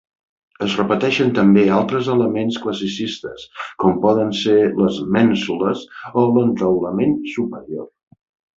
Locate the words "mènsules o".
5.19-6.27